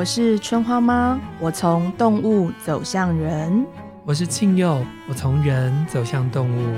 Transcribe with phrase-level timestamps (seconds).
[0.00, 3.66] 我是春花妈，我从动物走向人。
[4.06, 6.74] 我是庆佑，我从人走向动物。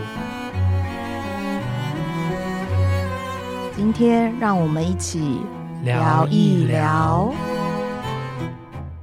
[3.76, 5.38] 今天让我们一起
[5.84, 7.32] 聊一聊。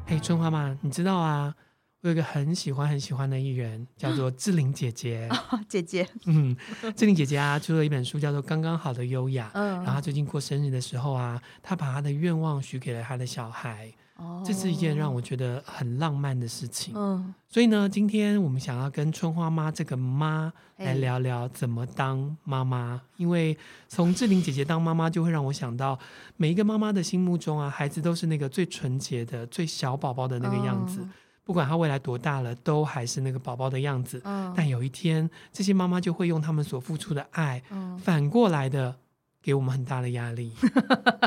[0.05, 1.55] 嘿，春花妈，你知道啊？
[2.01, 5.29] 我有一个很喜欢很喜欢的艺人，叫做志玲姐姐。
[5.49, 6.53] 哦、姐姐，嗯，
[6.93, 9.45] 志玲姐姐啊，出了一本书，叫做《刚刚好的优雅》。
[9.53, 13.89] 嗯，然后她最近过生日的时候啊，她把她的愿望许给了她的小孩。
[14.19, 16.93] 哦，这是一件让我觉得很浪漫的事情。
[16.95, 25.97] 嗯，所以呢，今天我们想要跟春花妈这个妈来聊聊怎么当妈妈，因为从志玲姐姐当妈妈，就会让我想到
[26.37, 31.01] 每一个妈妈的心目中啊，孩子都是那个最纯洁的、最小宝宝的那个样子。
[31.01, 31.09] 嗯
[31.49, 34.21] 不管他未来多大了，都还是那个宝宝的样子。
[34.23, 38.95] 嗯，但有一天，这些妈妈就会用他们所付出的爱，嗯，反过来的
[39.41, 40.53] 给我们很大的压力。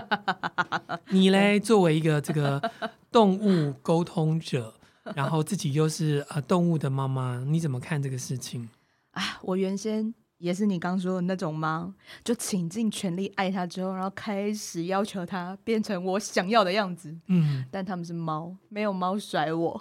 [1.11, 2.71] 你嘞，作为一个这个
[3.11, 4.75] 动物沟通者，
[5.15, 8.69] 然后自己又是呃动物的妈妈，你怎么看这个事情？
[9.13, 10.15] 啊，我原先。
[10.39, 11.95] 也是你刚说的那种吗？
[12.25, 17.17] 就倾尽全力爱他之后，然后开始要求他变成我想要的样子。
[17.29, 19.81] 嗯，但他们是猫，没有猫甩我。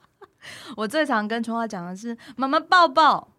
[0.78, 3.34] 我最常跟春花讲的是“妈妈抱抱”，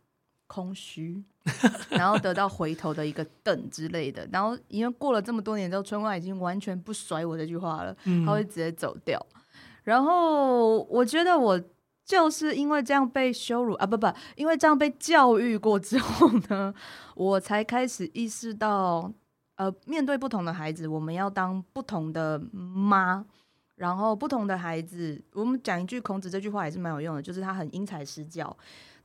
[0.53, 1.23] 空虚，
[1.89, 4.27] 然后得到回头的一个等之类的。
[4.31, 7.95] 然后因为过了这么多年之后，春花已经完全不甩我这句话了，
[8.25, 9.19] 他会直接走掉。
[9.83, 11.59] 然后我觉得我。
[12.05, 16.73] 就是因为这样被羞辱啊，不不，因为这样被教育过之后呢，
[17.15, 19.09] 我才开始意识到，
[19.55, 23.25] 呃，面对不同的孩子，我们要当不同的妈，
[23.77, 28.53] 然后不同的孩子，我们讲一句孔子这句话也是蛮有用的，就是他很因材施教。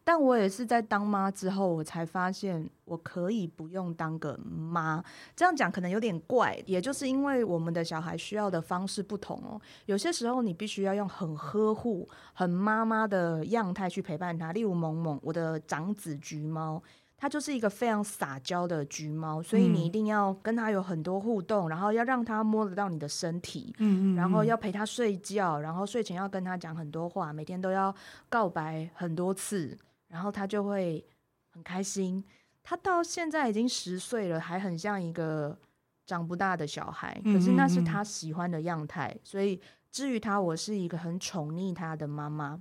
[0.08, 5.04] 但我也是在当妈之后，我才发现我可以不用当个妈。
[5.36, 9.60] 这样讲可能有点怪，也就是因为我们的小孩需要的方式不同哦。
[9.84, 14.50] 有些时候你必须要用很呵护、很妈妈的样态去陪伴他。
[14.50, 16.82] 例如萌萌，我的长子橘猫，
[17.18, 27.94] 它就是一个非常撒娇的橘猫，所以你一定要跟他有很多互动，然后要让他摸得到你的身体，嗯嗯，然后要陪他睡觉，然后睡前要跟他讲很多话，每天都要
[28.30, 29.76] 告白很多次。
[30.08, 31.04] 然后他就会
[31.50, 32.24] 很开心。
[32.62, 35.58] 他到现在已经十岁了，还很像一个
[36.06, 37.18] 长不大的小孩。
[37.24, 39.16] 可是那是他喜欢的样态。
[39.24, 39.60] 所以
[39.90, 42.60] 至于他，我是一个很宠溺他的妈妈。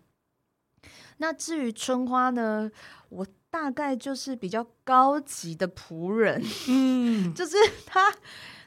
[1.17, 2.71] 那至于春花呢，
[3.09, 6.41] 我大概就是比较高级的仆人。
[6.69, 8.15] 嗯， 就是他，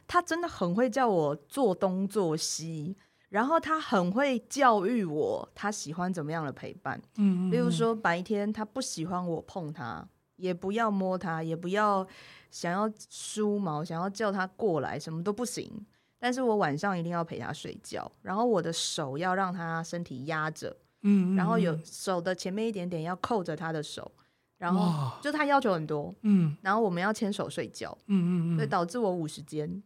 [0.07, 2.97] 他真的很会叫我做东做西。
[3.31, 7.01] 然后他很会教育我，他喜欢怎么样的陪伴。
[7.17, 12.07] 嗯，嗯，例如说白天他不喜欢我碰他，也不要摸他，也不要
[12.51, 15.71] 想要梳毛，想要叫他过来，什么都不行。
[16.19, 20.69] 但是我晚上一定要陪他睡觉，然后我的手要让他身体压着，
[21.03, 24.11] 嗯，嗯，嗯，然后有手的前面一点点要扣着他的手，
[24.59, 29.83] 然后就他要求很多，嗯，然后我们要牵手睡觉，嗯嗯嗯，所以导致我五十肩。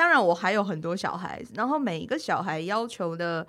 [0.00, 3.46] 当然，我还有很多小孩子，然后每一个小孩要求的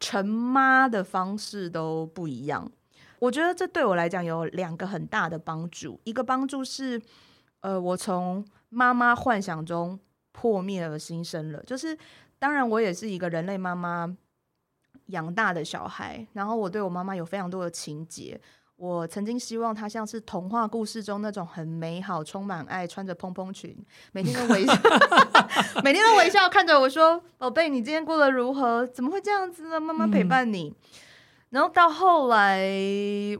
[0.00, 2.72] 成妈的方式都不一样。
[3.18, 6.00] 我觉得这对我来讲有两个很大的帮助。
[6.04, 6.98] 一个帮助是，
[7.60, 10.00] 呃，我从妈妈幻想中
[10.32, 11.62] 破灭而新生了。
[11.64, 11.94] 就是，
[12.38, 14.16] 当然，我也是一个人类妈妈
[15.08, 18.40] 养大的小孩，然后我对我妈妈有非常多的情节。
[18.82, 23.76] 我曾经希望她像是童话故事中那种很美好、充满爱、穿着蓬蓬裙，
[24.10, 24.74] 每天都微笑，
[25.84, 28.84] 每天都微笑看着我说：“宝贝，你今天过得如何？
[28.88, 29.78] 怎么会这样子呢？
[29.78, 30.68] 妈妈陪伴你。
[30.68, 30.74] 嗯”
[31.50, 32.66] 然后到后来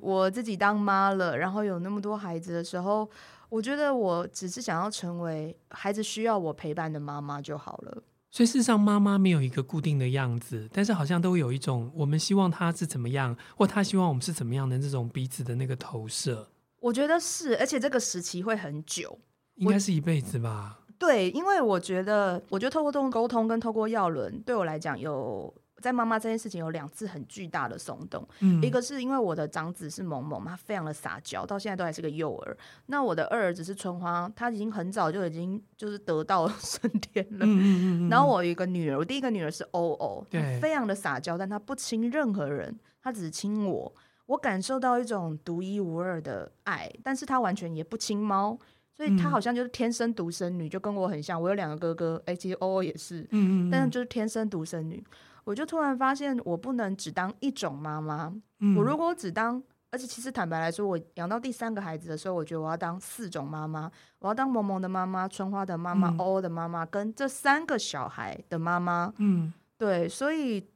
[0.01, 3.11] 我自己当妈了，然后有那么多孩子的时候，
[3.49, 8.01] 我觉得我只是想要成为孩子需要我陪伴的妈妈就好了。
[8.33, 16.49] 所以事实上，妈妈没有一个固定的样子，但是好像都有一种我们希望她是怎么样，或她希望我们是怎么样的这种彼此的那个投射。
[16.81, 19.19] 我觉得是，而且这个时期会很久，
[19.57, 20.81] 应该是一辈子吧。
[20.99, 25.55] 对，因为我觉得，我觉得透过动物沟通跟透过药轮，对我来讲有。
[25.83, 32.57] 在妈妈这件事情有两次很巨大的松动，嗯，一个是因为我的长子是萌萌，他非常的撒娇，到现在都还是个幼儿。
[32.87, 37.45] 那我的二儿子是春花，他已经很早就已经就是得到升 天了。
[37.45, 38.09] 嗯嗯嗯。
[38.09, 43.93] 然后我有一个女儿，我第一个女儿是欧欧，对，非常的撒娇，但她不亲任何人，她只亲我。
[44.27, 48.57] 我感受到一种独一无二的爱，但是她完全也不亲猫，
[48.97, 51.43] 所以她好像就是天生独生女，就跟我很像。
[51.43, 55.03] 我有两个哥哥，哎、欸，其实欧欧也是，嗯嗯，但是就是天生独生女。
[55.45, 58.33] 我就突然发现，我不能只当一种妈妈。
[58.61, 63.91] 嗯、我如果只当而且其实坦白来说，我养到第三个孩子的时候，我觉得我要当四种妈妈，
[64.21, 69.13] 我要当萌萌的妈妈、春花的妈妈、欧欧、嗯、的妈妈，跟这三个小孩的妈妈。
[69.19, 70.67] 嗯，对，所以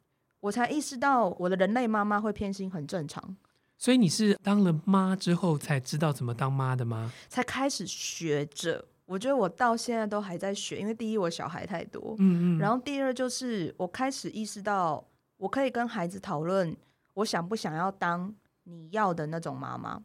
[0.40, 3.36] 我才意识到我的人类妈妈会偏心很正常。
[3.78, 7.10] 所以你是当了妈之后才知道怎么当妈的吗？
[7.28, 8.84] 才开始学着。
[9.06, 12.70] 我觉得我到现在都还在学，因为第一我小孩太多，嗯嗯，然。
[12.70, 15.02] 后第二就是我开始意识到，
[15.38, 16.76] 我可以跟孩子讨论，
[17.14, 18.34] 我想不想要当。
[18.68, 20.02] 你要的那种妈妈，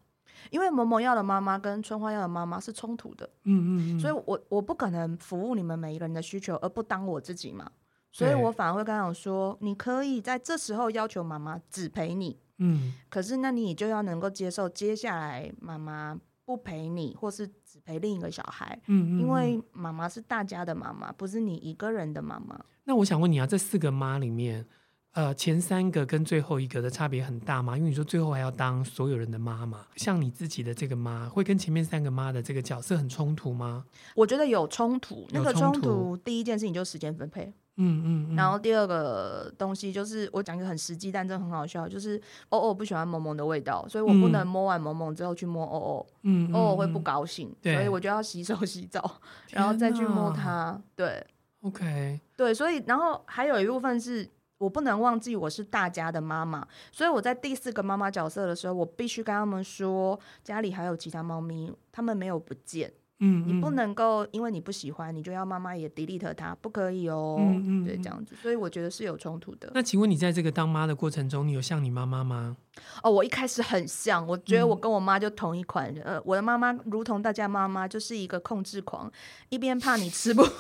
[0.52, 4.14] 因为萌萌要的妈妈跟春花要的妈妈是冲突的，嗯嗯，嗯，所以。
[4.28, 7.72] 我我不可能服务你们每一个人的需求而不当我自己嘛，
[8.12, 16.16] 所以我反而会跟他讲说，你可以在这时候要求妈妈只陪你，嗯，可是那你就要能够接受接下来妈妈
[16.52, 22.60] 不陪你，或是只陪另一个小孩，嗯，嗯，嗯，因为妈妈是大家的妈妈，不是你一个人的妈妈。
[22.84, 24.66] 那我想问你啊，这四个妈里面。
[25.14, 27.78] 呃，前三个跟最后一个的差别很大吗？
[27.78, 33.84] 因为你说最后还要当所有人的妈妈，像你自己的这个妈，会跟前面三个妈的这个角色很冲突吗？
[34.16, 35.28] 我觉得有冲突。
[35.32, 37.54] 那个冲突，第一件事情就是时间分配。
[37.82, 38.36] 嗯嗯，嗯。
[38.36, 46.08] 然后第二个东西就是我讲一个很实际，但真的很好笑，就是欧欧不喜欢萌萌的味道，所以我不能摸完萌萌之后去摸欧欧。
[46.24, 46.52] 嗯。
[46.54, 49.20] 欧欧会不高兴，所以我就要洗手 洗澡，
[49.50, 50.82] 然后再去摸它。
[50.96, 51.26] 对。
[51.62, 52.20] OK。
[52.38, 54.30] 对，所以然后还有一部分是。
[54.62, 62.94] 我不能忘记我是大家的妈妈，所以我在第四个妈妈角色的时候，我必须跟他们说，家里还有其他猫咪，他们没有不见。
[63.22, 67.38] 嗯，嗯，你不能够因为你不喜欢，你就要妈妈也 delete 他，不可以哦。
[67.40, 69.72] 嗯嗯，对，这样子，所以我觉得是有冲突的。
[69.74, 72.58] 那请问你在这个当妈的过程中，你有像你妈妈吗？
[73.02, 75.92] 哦，我一开始很像，我觉得我跟我妈就同一款。
[75.96, 79.12] 嗯、呃，我的妈妈如同大家妈妈，就是一个控制狂，
[79.50, 80.44] 一边怕你吃不。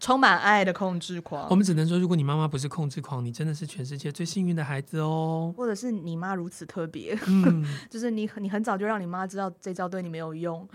[0.00, 5.54] 充满爱的控制狂，我们只能说，如果你妈妈不是控制狂，你真的是全世界最幸运的孩子哦。
[5.56, 10.68] 或者是你妈如此特别，嗯、 就是你你很早就让你妈知道这招对你没有用。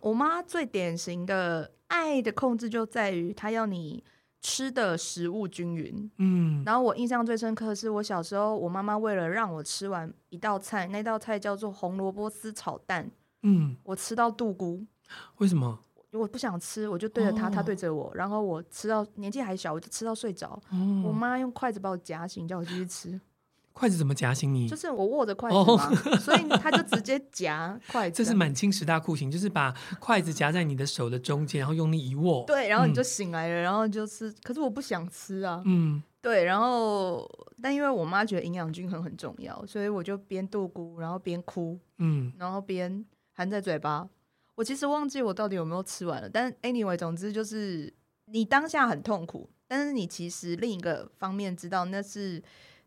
[0.00, 4.02] 我妈最典型的爱的控制就在于她要你
[4.40, 6.10] 吃的食物均匀。
[6.18, 13.10] 嗯，然后我印象最深刻的是我小时候，我妈妈为了让我吃完一道菜，那道菜叫做红萝卜丝炒蛋。
[13.42, 14.84] 嗯，我吃到肚咕，
[15.38, 15.78] 为什么？
[16.12, 20.60] 我不想吃，我就对着他，他对着我，然后我吃到年纪还小，我就吃到睡着。
[21.04, 23.20] 我妈用筷子把我夹醒，叫我继续吃。
[23.80, 24.68] 筷子怎么夹醒你？
[24.68, 28.22] 就是我握着筷子嘛，所以他就直接夹 筷子。
[28.22, 32.44] 这是满清十大酷刑，就是把筷子夹在你的手的中间，然后用力一握。
[32.46, 34.30] 对，然后你就醒来了，然后就吃。
[34.42, 35.62] 可是我不想吃啊。
[35.64, 37.26] 嗯，对，然后
[37.62, 44.06] 但因为我妈觉得营养均衡很重要，所以我就边度菇，然后边哭，嗯，然后边含在嘴巴。
[44.56, 47.90] 我其实忘记我到底有没有吃完了，但 anyway，总之就是
[48.26, 52.42] 你当下很痛苦，但是你其实另一个方面知道那是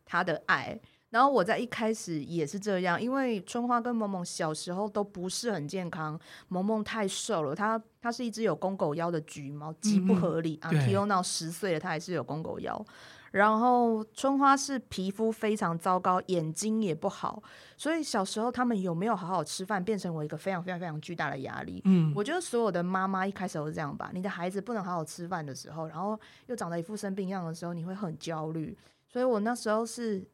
[0.05, 0.79] 他的爱。
[1.09, 10.71] 然后我在一开始也是这样，因为春花跟萌萌小时候都不是很健康，萌萌太瘦了，它它是一只有公狗腰的橘猫，极不合理啊。
[10.71, 12.83] Fiona 十岁了，它还是有公狗腰。
[13.29, 17.41] 然后春花是皮肤非常糟糕，眼睛也不好，
[17.77, 21.79] 所以小时候他们有没有好好吃饭，变成我一个非常非常非常巨大的压力。
[21.85, 28.75] 嗯，我觉得所有的妈妈一开始都是这样吧，你的孩子不能好好吃饭的时候，然后又长得一副生病样的时候，你会很焦虑。
[29.13, 30.27] 所以我那时候是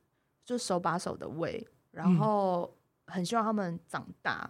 [0.45, 2.73] 就手把手的喂，然后
[3.07, 4.49] 很希望他们长大，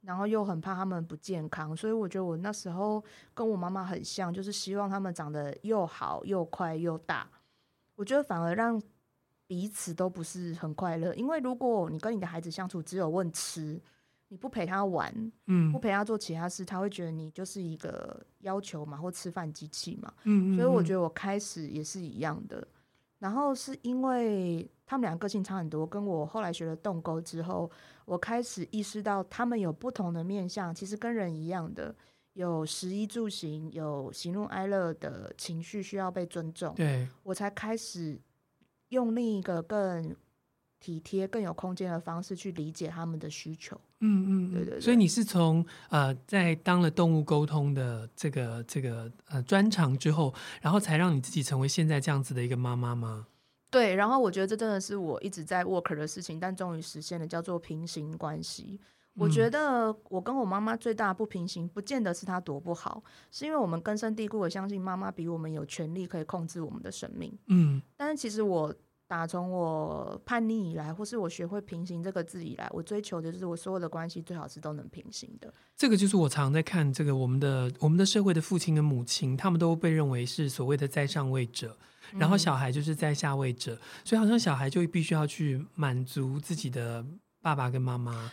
[0.00, 3.02] 然后又很怕他们不健康，所以我觉得我那时候
[3.34, 7.28] 跟我妈妈很像，就是希望他们长得又好又快又大。
[7.96, 8.80] 我觉得反而让
[9.48, 13.82] 彼此都不是很快乐，因为如果你跟你的孩子相处只有问吃，
[14.28, 15.12] 你不陪他玩，
[15.46, 22.64] 嗯，不陪他做其他事，他会觉得你就是一个要求嘛，或吃饭机器嘛，嗯，所以我觉得我开始也是一样的。
[23.24, 27.70] 然后是因为他们俩个性差很多，跟我后来学了动沟之后，
[28.04, 31.94] 我开始意识到他们有不同的面相，其实跟人一样的。
[32.34, 36.74] 有食衣住行，有喜怒哀乐的情绪需要被尊重。
[36.74, 38.20] 对，我才开始
[38.90, 40.14] 用另一个更
[40.78, 43.80] 体贴、更有空间的方式去理解他们的需求。
[44.04, 44.80] 嗯嗯，对对对。
[44.80, 53.26] 所以你是从呃，在当了动物沟通的这个这个呃专长之后，然后才让你自己成为现在这样子的一个妈妈吗？
[53.70, 58.78] 对，然后我觉得这真的是我一直在 work 的事情，但终于实现了，叫做平行关系。
[59.16, 67.32] 我觉得我跟我妈妈最大的不平行，不见得是她多不好，是因为我们根深蒂固的相信妈妈比我们有权利可以控制我们的生命。
[67.46, 68.74] 嗯，但是其实我
[69.14, 75.54] 打从我叛逆以来，或是我学会平行这个字以来，我追求的就是我所有的关系最好是都能平行的。
[75.76, 81.76] 这个就是我常在看这个我们的我们的社会的父亲跟母亲，他们都被认为是所谓的在上位者，
[82.18, 87.06] 然后小孩就是在下位者，所以好像小孩就必须要去满足自己的。
[87.40, 88.32] 爸爸跟妈妈。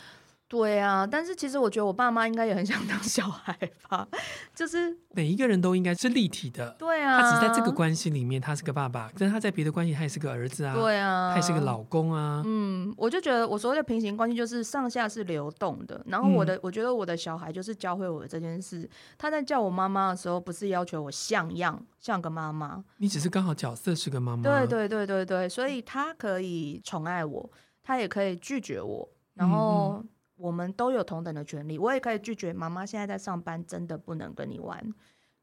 [0.51, 4.05] 对啊，但是其实我觉得我爸妈应该也很想 当小孩吧，
[4.53, 6.75] 就是每一个人都应该是立体的。
[6.77, 10.75] 对啊，他只是在这个关系里面，他是个爸爸，但是他在别的关系，他也是个儿子啊。
[10.75, 12.43] 对啊，他也是个老公啊。
[12.46, 16.03] 嗯，我就觉得我所谓的平行关系就是上下是流动的。
[16.05, 18.89] 然后我的，嗯、我觉得我的小孩就是教会我这件事。
[19.17, 24.43] 他在叫我妈妈的时候，不是要求我像样像个妈妈，你只是刚好角色是个妈妈。
[24.43, 27.50] 对对对对对，所以他可以宠爱我，
[27.81, 30.01] 他也可以拒绝我，然后。
[30.03, 30.10] 嗯
[30.41, 32.51] 我们都有同等的权利，我也可以拒绝。
[32.51, 34.93] 妈妈现在在上班，真的不能跟你玩。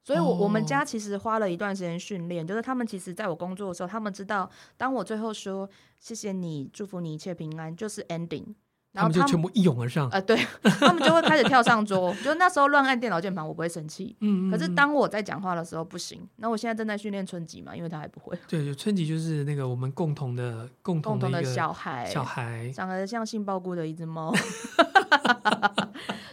[0.04, 0.40] 所以我，我、oh.
[0.42, 8.54] 我们家其实花了一段时间训练，就是他们其实在我工作的时候，他们知道，当我最后说谢谢你，祝福你一切平安，就是 ending。
[8.92, 12.14] 然后他们，就全部一涌而上，呃，对，他们就会开始跳上桌。
[12.24, 14.16] 就那时候乱按电脑键盘，我不会生气。
[14.20, 16.26] 嗯，嗯，嗯，可是当我在讲话的时候不行。
[16.36, 18.36] 那我现在正在训练春吉嘛，因为他还不会。
[18.48, 24.32] 对，春吉就是那个我们共同的共同的，共同的小孩，小孩长得像杏鲍菇的一只猫。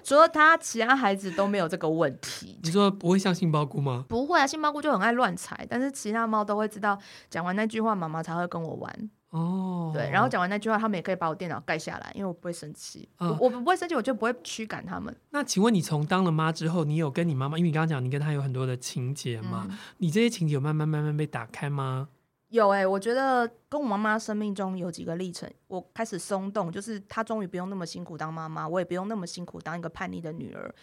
[0.04, 2.60] 除了他，其他孩子都没有这个问题。
[2.64, 4.06] 你说不会像杏鲍菇吗？
[4.08, 6.98] 不会啊，杏鲍菇就很爱乱踩，但是其他猫都会知道，
[7.30, 9.10] 讲完那句话，妈妈才会跟我玩。
[9.36, 13.10] 哦，对，然后讲完那句话，他们也可以把我电脑盖下来，因为我不会生气。
[13.20, 15.14] 嗯、我我不会生气，我就不会驱赶他们。
[15.32, 19.68] 那请问你从当了妈之后，你有跟你妈妈，因为你刚刚讲你跟她有很多的情节嘛？
[19.70, 22.08] 嗯、你这些情节有慢慢慢慢被打开吗？
[22.48, 30.74] 有哎、欸，我觉得跟我妈妈生命中有几个历程，我开始松动，就是她终于不用那么辛苦当妈妈，我也不用那么辛苦当一个叛逆的女儿。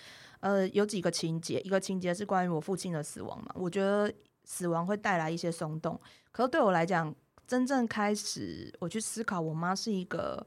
[0.40, 4.12] 呃，有几个情节，一个情节是关于我父亲的死亡嘛，我觉得
[4.44, 5.98] 死亡会带来一些松动，
[6.30, 7.14] 可是对我来讲。
[7.46, 10.46] 真正开始，我去思考，我妈是一个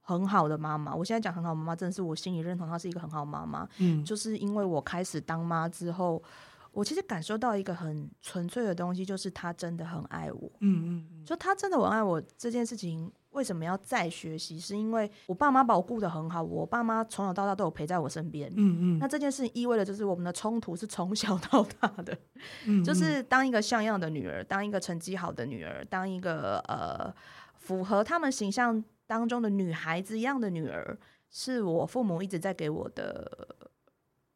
[0.00, 0.94] 很好的妈妈。
[0.94, 3.68] 我现在讲很好妈妈，真的是我心里认同她是一个很好妈妈。
[3.78, 6.22] 嗯，就是因为我开始当妈之后，
[6.72, 10.50] 我其实感受到一个很纯粹的东西，就是她真的很爱我。
[10.60, 13.10] 嗯嗯嗯，就她真的很爱我这件事情。
[13.34, 14.58] 为什么要再学习？
[14.58, 18.48] 是因为我爸妈把我顾得很好，我爸妈从小到大都有陪在我身边。
[18.56, 18.98] 嗯嗯。
[18.98, 22.12] 那这件事意味着，就是我们的冲突是从小 到大的。
[22.64, 22.84] 嗯嗯。
[22.84, 27.12] 就是当一个像样的女儿，当一个成绩好的女儿，当一个呃
[27.56, 30.96] 符合他们形象当中的女孩子一样的女儿，
[31.28, 33.48] 是我父母一直在给我的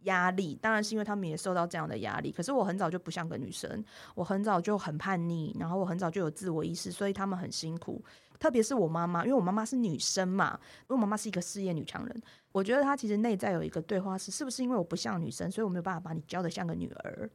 [0.05, 0.59] 压力。
[0.61, 2.33] 当然是因为他们也受到这样的压力。
[2.33, 3.85] 可是我很早就不像个女生，
[4.17, 8.05] 我很早就很叛逆，然后我很早就有自我意识，所以他们很辛苦。
[8.39, 17.31] 特别是我妈妈，因为我妈妈是女生嘛，因为我妈妈是一个事业女强人，我觉得她其实内在有一个对话是，是不是因为我不像女生，所以我没有办法把你教得像个女儿？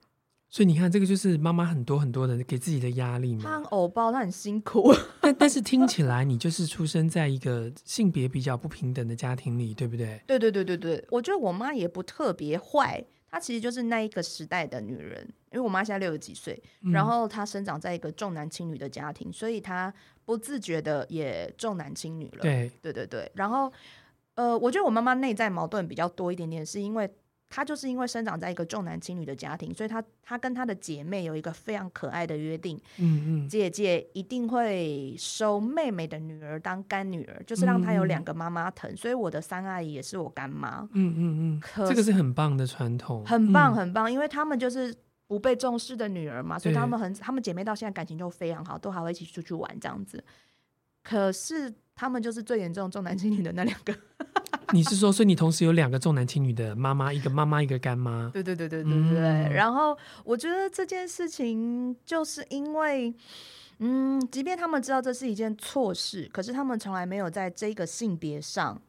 [0.50, 3.41] 所以你看，这个就是妈妈很多很多的给自己的压力嘛。
[3.43, 4.93] 她很偶包，她很辛苦。
[5.19, 10.22] 但但是听起来你就是出生在一个性别比较不平等的家庭里，对不对？
[10.27, 13.03] 对对对对对，我觉得我妈也不特别坏。
[13.31, 19.91] 她其实就是那一个时代的女人，因为我妈现在六十几岁，嗯、然后她生长在一个重男轻女的家庭，所以她
[20.25, 22.42] 不自觉的也重男轻女了。
[22.42, 23.72] 对对对对，然后
[24.36, 27.10] 呃，我觉得我妈妈内在矛盾比较多一点点，是因为。
[27.56, 38.98] 她就是因为生长在一个重男轻女的家庭，所以她她跟她的姐妹有一个非常可爱的约定，嗯嗯，姐姐一定会收妹妹的女儿当干女儿，就是让她有两个妈妈疼。
[38.98, 44.92] 所以我的三阿姨也是我干妈，嗯嗯嗯，这个是很棒的传统，很棒很棒，因为他们就是
[45.33, 50.23] 不被重视的女儿嘛，所以她们很她们姐妹到现在感情就非常好，都还会一起出去玩这样子。
[51.01, 53.95] 可是她们就是最严重重男轻女的那两个。
[54.73, 58.29] 你是说，所以你同时有两个重男轻女的妈妈，一个妈妈，一个干妈？
[58.31, 59.19] 对对对对对对。
[59.19, 63.11] 嗯、然后我觉得这件事情，就是因为，
[63.79, 68.79] 嗯，即便他们知道这是一件错事，可是他们从来没有在这个性别上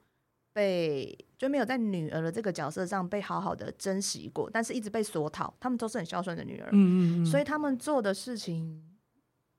[0.54, 5.52] 被，就没有在女儿的这个角色上被好好的珍惜过，但是一直被索讨。
[5.60, 8.82] 他们都是很孝顺的女儿，嗯嗯嗯，所以他们做的事情，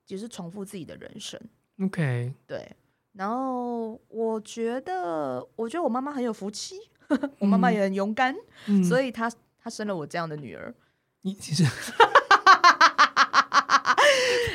[0.07, 1.39] 也是重复自己的人生。
[1.81, 2.67] OK，对。
[3.11, 6.75] 然后我觉得，我觉得我妈妈很有福气，
[7.39, 8.35] 我妈妈也很勇敢，
[8.67, 10.73] 嗯、所以她她生了我这样的女儿。
[11.21, 11.63] 你其实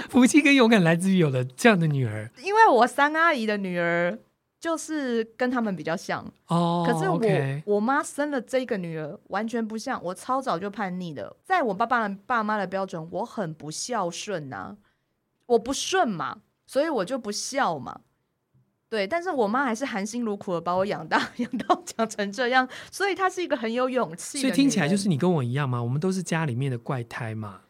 [0.08, 4.18] 福气跟勇敢来自于有了这样的女儿，因为我三阿姨的女儿
[4.60, 6.84] 就是跟他们比较像哦。
[6.86, 14.76] 可是我 okay 我妈生了这个女儿完全不像，我超早就叛逆的，在我爸爸的爸妈的标准，我很不孝顺呐、啊，
[15.46, 18.02] 我不顺嘛，所以我就不孝嘛。
[18.90, 24.40] 对，但是我妈还是含辛茹苦的把我养大， 养到长成这样，所以她是一个很有勇气。
[24.40, 27.60] 所以听起来就是你跟我一样嘛，我们都是家里面的怪胎嘛，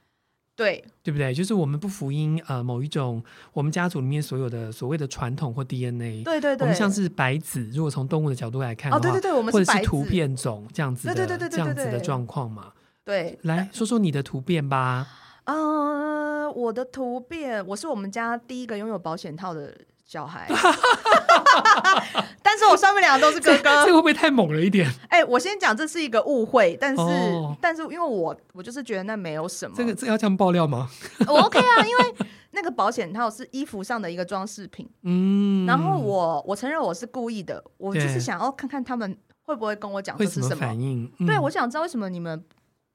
[0.60, 1.32] 对，对不对？
[1.32, 3.24] 就是我们不福音呃某一种
[3.54, 6.22] 我们家族里面所有的所谓的传统或 DNA。
[6.22, 12.72] 对对对，我们像是白子，如果从动物的角度来看的话，哦对对对，我们是白子，或者是突变种这样子的，对对对对对对对，这样子的状况嘛。
[13.04, 15.06] 对，来说说你的突变吧。
[15.44, 19.74] 嗯、呃，我的突变，我是我们家第一个拥有保险套的。
[20.10, 20.44] 小孩，
[22.42, 24.90] 但是我上面两个都是哥哥，这 会不会太猛了一点？
[25.08, 30.90] 哎、欸，我先讲这是一个误会，但是、哦、但是因为我我就是觉得那没有什么，这个这个要这样爆料吗？
[31.28, 42.44] 我 OK 啊，因为那个保险套是衣服上的一个装饰品，嗯，然后我我承认我是故意的，我就是想要看看他们会不会跟我讲这是什么，什么反应，嗯、对我想知道为什么你们。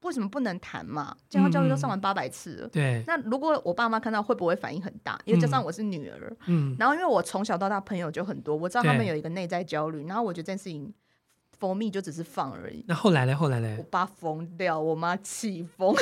[0.05, 1.15] 为什么不能谈嘛？
[1.27, 2.67] 健康教育都上完八百次了。
[2.67, 3.03] 嗯、对。
[3.07, 5.19] 那如果我爸妈看到，会不会反应很大？
[5.25, 6.37] 因为加上我是女儿。
[6.45, 6.75] 嗯。
[6.79, 10.05] 然后因为我从小到大朋友就很多，我知道他们有一个内在焦虑。
[10.05, 10.93] 然后我觉得这件事情
[11.59, 12.85] ，for me 就只是放而已。
[12.87, 13.35] 那后来呢？
[13.35, 13.75] 后来呢？
[13.79, 15.95] 我爸疯掉，我妈气疯。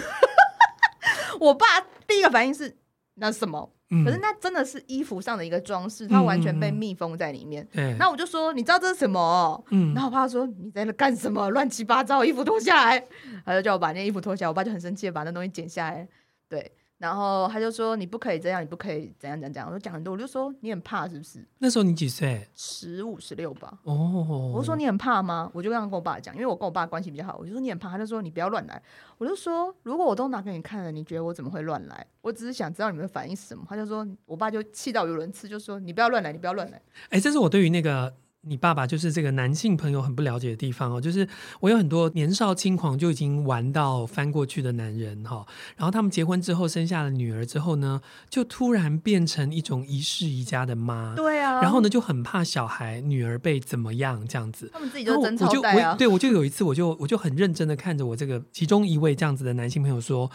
[1.40, 1.66] 我爸
[2.06, 2.78] 第一个反应是
[3.16, 3.72] 那什么？
[4.06, 7.68] 可是那真的是衣服上的一个装饰，它完全被密封在里面。
[7.72, 7.94] 对。
[8.00, 9.64] 那我就说，你知道这是什么？
[9.72, 9.94] 嗯。
[9.94, 11.50] 然后我爸说，你在那干什么？
[11.50, 13.06] 乱七八糟，衣服脱下来。
[13.46, 16.08] 他就叫我把那衣服脱下来，我爸就很生气的把那东西剪下来。
[16.48, 16.72] 对。
[17.00, 22.48] 然后他就说：“你不可以这样，你不可以怎样怎样怎样。”我就讲很多，我就说：“你很怕是不是？”那时候你几岁？
[22.56, 23.78] 十五、十六吧。
[23.84, 24.52] 哦。
[24.54, 27.36] 我就说：“你很怕吗？”我就这样跟我爸讲，因为我跟我爸关系比较好。
[27.38, 28.82] 我就说：“你很怕？”他就说：“你不要乱来。”
[29.18, 32.08] 我就说：“如果我都拿给你看了，你觉得我怎么会乱来？
[32.22, 38.14] 我只是想知道你们的反应是什么。”他就说：“我爸就气到语无伦次，就说：‘你不要乱来，你不要乱来。’”哎，这是我对于那个。
[38.46, 41.26] 你爸爸就是这个男性朋友很不了解的地方哦，就是
[41.62, 45.48] 我有很多年少轻狂就已经玩到翻过去的男人哈，
[45.78, 60.30] 然后他们结婚之后生下了女儿之后呢，就突然变成一种一世一家的妈，对啊，然后呢就很怕小孩女儿被怎么样这样子，他们自己就争吵带啊，对，我就有一次我就我就很认真的看着我这个其中一位这样子的男性朋友说，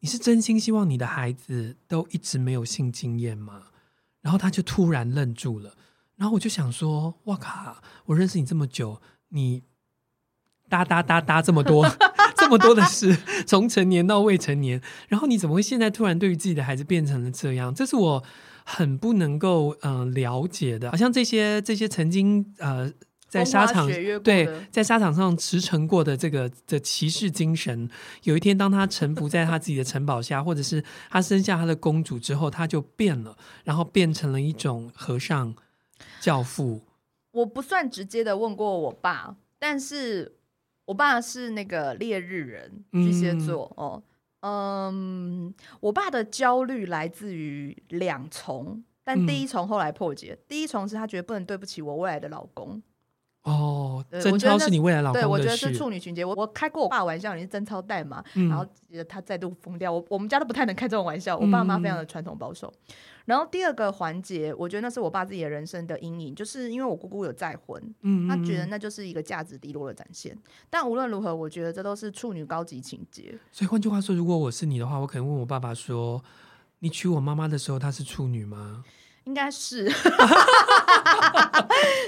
[0.00, 3.64] 你是真心希望你的孩子都一直没有性经验吗？
[4.22, 5.74] 然后他就突然愣住了。
[6.16, 7.82] 然后我就想说，哇靠！
[8.06, 9.62] 我认识你这么久，你
[10.68, 11.84] 哒哒哒哒这么多，
[12.38, 13.16] 这么多的事，
[13.46, 17.74] 从成年到未成年，然后你怎么会现在突然对于自己的孩子变成了这样？
[17.74, 18.24] 这是我
[18.64, 20.90] 很不能够嗯、呃、了解的。
[20.90, 22.90] 好像这些这些曾经呃
[23.28, 23.90] 在沙场
[24.22, 27.90] 对在沙场上驰骋过的这个的骑士精神，
[28.22, 35.56] 有一天当他臣服在他自己的城堡下，或者是他生下他的公主之后，他就变了，然后变成了一种和尚。
[36.24, 36.80] 教父，
[37.32, 40.36] 我不算直接的问过我爸，但是
[40.86, 44.02] 我爸是那个烈日人，巨蟹座哦。
[44.40, 50.32] 嗯，我爸的焦虑来自于两重，但第一重后来破解。
[50.32, 52.82] 嗯、第一重是他觉得不能对不起我未来的老公。
[53.42, 55.20] 哦，贞操是你未来老公。
[55.20, 56.24] 对，我觉得是处女情节。
[56.24, 58.24] 我我开过我爸玩笑，你是贞操带嘛？
[58.34, 58.66] 嗯、然后
[59.06, 59.92] 他再度疯掉。
[59.92, 62.72] 我我们家都不太能开这种玩笑，我爸妈非常的传统保守。
[62.88, 62.94] 嗯、
[63.26, 70.36] 然后第二个环节，我觉得那是我爸自己的人生的阴影，就是因为我姑姑有再婚，嗯，他觉得那就是一个价值低落的展现。
[70.68, 73.38] 但无论如何，我觉得这都是处女高级情节。
[73.50, 76.22] 所以换句话说，如果我是你的话，我可能问我爸爸说
[76.80, 78.84] ：“你娶我妈妈的时候，她是处女吗？”
[79.24, 79.88] 应该是，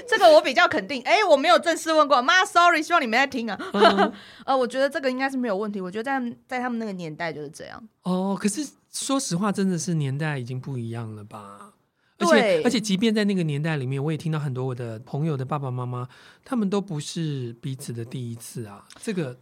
[0.07, 1.01] 这个我比较肯定。
[1.01, 3.59] 哎、欸，我没有正式问过妈，sorry，希望你没在听啊。
[3.73, 4.13] 嗯、
[4.45, 5.81] 呃，我觉得这个应该是没有问题。
[5.81, 7.83] 我觉得在在他们那个年代就是这样。
[8.03, 8.63] 哦，可是
[9.05, 11.73] 说实话，真的是年代已经不一样了吧？
[12.19, 16.07] 而且对而且，即便在那个年代里面，我也听到很多我的朋友的爸爸妈妈，
[16.43, 18.87] 他们都不是彼此的第一次啊。
[18.99, 19.37] 这个。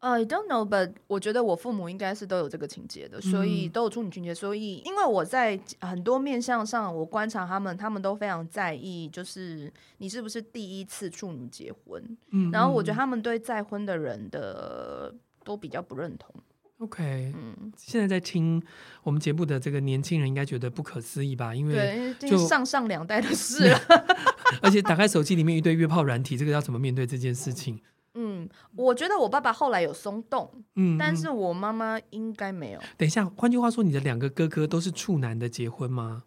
[0.00, 4.32] I don't know, but 我觉得我父母应该是都有这个情节的，所以都有处女情节。
[4.32, 12.00] 所以，因为我在很多面相上，我观察他们，他们都非常在意，就是你是不是第一次处女结婚。
[12.30, 16.32] 嗯，然后我觉得他们对再婚的人的都比较不认同。
[16.78, 18.62] OK，嗯，现在在听
[19.02, 21.52] 我们节目的这个年轻人应该觉得不可思议吧？
[21.52, 23.80] 因为就上上两代的事了，
[24.62, 27.80] 而且打开手机里面一堆约炮软体，这个要怎么面对这件事情？
[28.14, 32.80] 嗯，我觉得我爸爸后来有松动，嗯，但是我妈妈应该没有。
[32.96, 36.24] 等一下，换句话说，你的两个哥哥都是处男的结婚吗？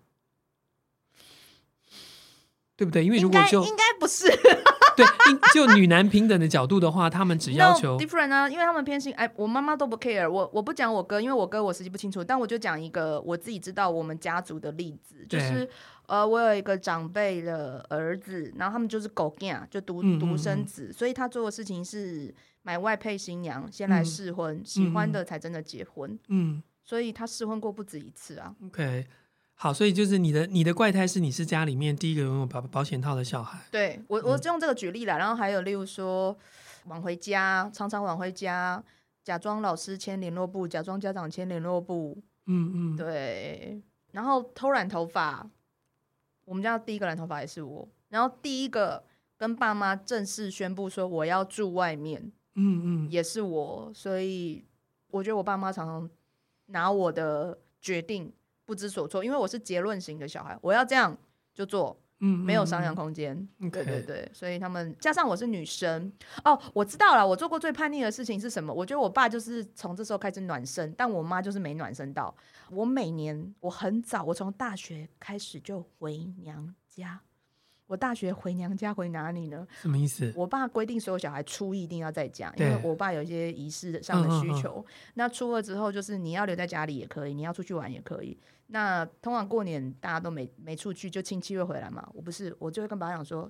[2.75, 3.05] 对不对？
[3.05, 4.25] 因为如果就应该不是，
[4.97, 5.05] 对，
[5.53, 9.13] 就女男平等的角度的话，他们只要求 no, different 啊，因为他们偏心。
[9.15, 15.69] 哎，我妈妈都不 care，我我不讲我哥，因为我哥我实际不清楚，但我就讲一个我自己知道我们家族的例子，就是。
[16.07, 26.19] 呃，我有一个长辈的儿子，然后他们就是狗囝，就独独生子，嗯嗯嗯，所以他做的事情是买外配新娘，先来试婚，嗯、喜欢的才真的结婚。
[26.27, 28.53] 嗯，所以他试婚过不止一次啊。
[28.65, 29.05] OK，
[29.63, 33.59] 好，所以就是你的你的怪胎是你是家里面第一个拥有保保险套的小孩。
[33.69, 36.35] 对我，我就用这个举例了，然后还有例如说
[36.85, 38.83] 晚回家，常常晚回家，
[39.23, 42.17] 假装老师签联络簿，假装家长签联络簿。
[42.47, 43.79] 嗯嗯，对，
[44.13, 45.47] 然后偷染头发。
[46.45, 49.03] 我们家第一个染头发也是我，然后第一个
[49.37, 54.65] 跟爸妈正式宣布说我要住外面，嗯嗯，也是我，所以
[55.11, 56.09] 我觉得我爸妈常常
[56.65, 58.33] 拿我的决定
[58.65, 61.17] 不知所措，因为我是结论型的小孩，我要这样，
[61.53, 61.97] 就做。
[62.23, 63.35] 嗯，没有商量空间。
[63.59, 63.71] Okay.
[63.71, 67.27] 对对对，所以他们加上我是女生哦，我知道了。
[67.27, 68.71] 我做过最叛逆的事情是什么？
[68.71, 72.31] 我觉得我爸就是从这时候开始暖身，但我妈就是没暖身到。
[72.69, 77.19] 我每年我很早，我从大学开始就回娘家。
[77.91, 79.67] 我大学回娘家回哪里呢？
[79.81, 80.31] 什么意思？
[80.33, 84.77] 我爸规定所有小孩初一一定要在家，因为我爸有一些仪式上的需求。
[84.77, 85.11] 嗯嗯嗯。
[85.15, 88.39] 那初二之后，就是你要留在家里也可以，你要出去玩也可以。
[88.67, 92.09] 那通常过年大家都没没出去，就亲戚会回来嘛。
[92.13, 93.45] 我不是，我就会跟爸爸讲说，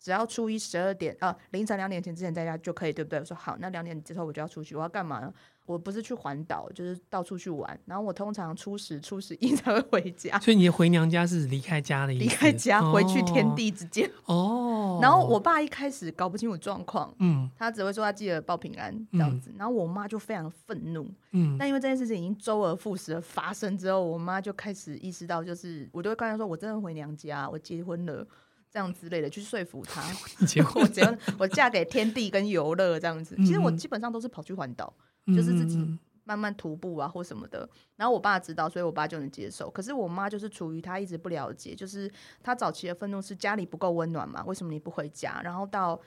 [0.00, 3.18] 只要初一十二点啊，凌晨两点前之前在家就可以，对不对？
[3.18, 5.32] 我说好，那两点之后我就要出去，我要干嘛呢？
[5.66, 7.78] 我不是去环岛，就是到处去玩。
[7.84, 10.38] 然后我通常初十、初十一 才会回家。
[10.38, 12.24] 所以你回娘家是离开家的意思？
[12.24, 14.10] 离开家回去天地之间。
[14.24, 14.98] 哦。
[15.02, 19.50] 然后我爸一开始搞不清楚状况，嗯，他只会说他记得报平安这样子。
[19.50, 21.56] 嗯、然后我妈就非常愤怒，嗯。
[21.58, 28.26] 但因为这件事情已经周而复始的发生之后，我妈就开始意识到，就是我都会跟她说，我真的回娘家，我结婚了，
[28.70, 30.02] 这样之类的去说服他。
[30.46, 30.82] 结果？
[31.38, 33.34] 我嫁给天地跟游乐这样子。
[33.36, 34.92] 其实我基本上都是跑去环岛。
[35.26, 35.76] 就是自己
[36.24, 37.68] 慢慢徒步啊，或什么的。
[37.96, 39.68] 然后我爸知道，所以我爸就能接受。
[39.68, 42.10] 可是我妈就是处于她一直不了解，就是
[42.42, 44.42] 她早期的愤怒是家里不够温暖嘛？
[44.46, 45.42] 为什么你不回家？
[45.44, 46.00] 然后到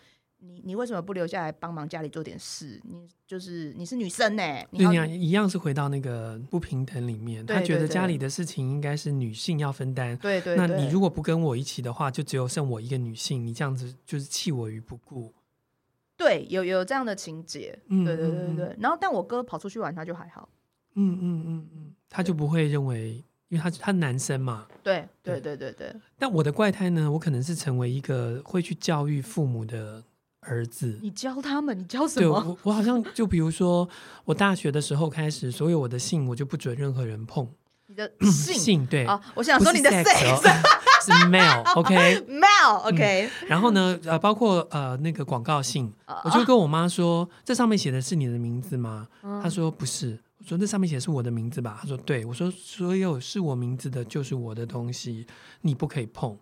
[0.44, 2.82] 你你为什么不留下来帮忙家里做点事？
[2.84, 4.68] 你就是你是女生呢、欸？
[4.72, 7.46] 对呀，一样是回到那个不平等里面。
[7.46, 10.18] 他觉得家里的事情应该是女性要分担。
[10.18, 10.68] 对对，对。
[10.68, 15.34] 那你如果不跟我一起的话，就只有剩我一个女性，你这样子就是弃我于不顾。
[16.18, 18.76] 对，有有这样的情节，嗯、对对对对对。
[18.80, 20.48] 然后，但我哥跑出去玩，他就还好。
[20.96, 24.68] 嗯嗯嗯嗯，他就不会认为，因为他他男生嘛。
[24.84, 25.96] 对对对对对。
[26.20, 27.10] 但我的怪胎呢？
[27.12, 30.04] 我可能是成为一个会去教育父母的
[30.42, 31.00] 儿子。
[31.02, 31.78] 你教他们？
[31.80, 32.30] 你教什么？
[32.30, 33.88] 我我好像就比如说，
[34.26, 37.48] 我大学的时候开始，所有我的信我就不准任何人碰。
[37.88, 38.54] 你的性？
[38.56, 40.42] 性对啊，我想说你的 sex。
[41.04, 43.28] 是 mail，OK，mail，OK。
[43.42, 45.92] 嗯、然后呢，呃，包括呃那个广告信，
[46.24, 49.08] 我就跟我妈说，这上面写的是你的名字吗？
[49.42, 50.20] 她说不是。
[50.42, 51.78] 我说那上面写的是我的名字吧？
[51.82, 52.26] 他说对。
[52.26, 55.26] 我说所有是我名字的，就是我的东西，
[55.62, 56.36] 你不可以碰，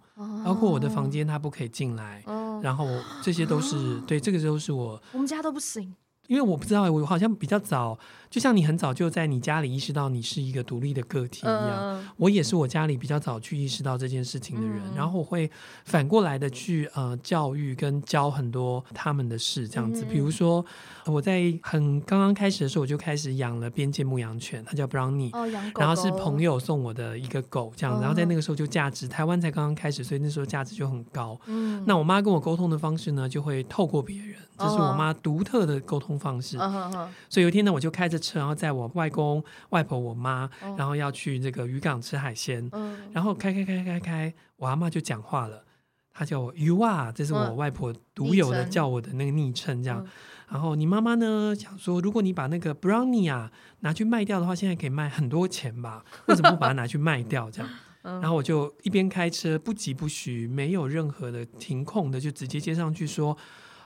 [0.44, 2.24] 包括我的房间，他不可以进来。
[2.64, 2.88] 然后
[3.22, 5.94] 这些都是对，这个都是我，我们家都不行。
[6.28, 7.98] 因为我不知道，我好像比较早，
[8.30, 15.50] 就像你很早就在你家里意识到你是一个独立的个体一样，呃、我也是我家里比较早去意识到这件事情的人，嗯、然后我会
[15.86, 20.64] 反过来的去呃教育跟教很多他们的事，这样子，嗯、比如说
[21.06, 25.32] 我在很刚刚开始的时候，我就开始养了边界牧羊犬，它叫 Brownie，
[25.80, 31.40] 然后是朋友送我的一个狗，这样，然后在那个时候就价值，台湾才刚刚开始，所以那时候价值就很高。
[31.48, 34.36] 嗯，那我妈跟我沟通的方式呢，就会透过别人。
[34.60, 37.08] 这是我妈独特的沟通方式，uh uh.
[37.30, 42.96] 所以有一天呢，我就开着车，然后载我外公、外婆、我妈，然后要去这个渔港吃海鲜，uh huh.
[43.14, 45.64] 然后开开开开开，我阿妈就讲话了，
[46.12, 50.06] 她叫我 You 啊，这是我外婆独有的叫我的那个昵称，这样。
[50.06, 50.10] Uh.
[50.50, 56.04] 然后你妈妈呢想说，如果你把那个 Brownie 啊拿去卖掉的话，现在可以卖很多钱吧？
[56.28, 57.50] 为什么不把它拿去卖掉？
[57.50, 57.70] 这样，
[58.04, 63.38] 然后我就一边开车，不急不徐，没有任何的停空的，就直接接上去说。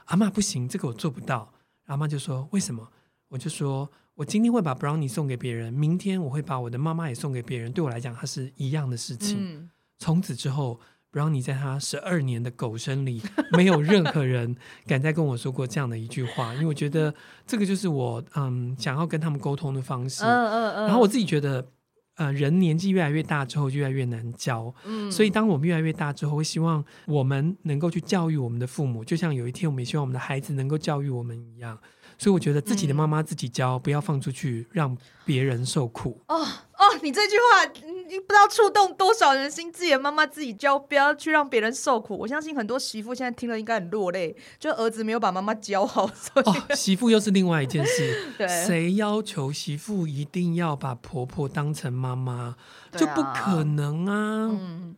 [0.06, 1.50] 阿妈不行，这个我做不到。
[1.86, 2.86] 阿妈就说：“为什么？”
[3.28, 7.72] 我就说：“我今天会把 Brownie 送给别人，明天我会把我的妈妈也送给别人。
[7.72, 9.36] 对我来讲，它是一样的事情。
[9.40, 10.78] 嗯、从此之后
[11.12, 13.20] ，Brownie 在他十二年的狗生里，
[13.52, 17.14] 没有任何人 敢再跟我说过这样的一句话，因为我觉得
[17.46, 20.24] 这个就是我嗯想要跟他们沟通的方式。
[20.24, 21.68] 嗯嗯嗯、然后我自己觉得。
[22.16, 24.72] 呃，人年纪越来越大之后，就越来越难教。
[24.84, 31.78] 嗯，所以当我们越来越大之后，会希望我们能够去教育我们的父母，就像有一天我们也希望我们的孩子能够教育我们一样。
[32.16, 36.20] 所以我觉得自己的妈妈自己教，嗯、不要放出去让别人受苦。
[36.28, 36.46] 哦
[36.84, 37.64] 哦，你这句话
[38.08, 39.64] 你不知道触动多少人心。
[39.74, 42.16] 自己的妈妈自己教，不要去让别人受苦。
[42.16, 46.06] 我相信很多媳妇现在听了应该很落泪，就儿子没有把妈妈教好。
[46.06, 48.32] 所以哦，媳妇又是另外一件事。
[48.38, 52.32] 对，谁要求媳妇一定要把婆婆当成妈妈？
[52.32, 52.56] 啊、
[52.96, 54.48] 就不可能啊。
[54.52, 54.94] 嗯，